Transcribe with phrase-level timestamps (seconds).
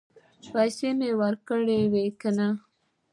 [0.51, 1.79] پیسې مې راکړې
[2.19, 2.47] که نه؟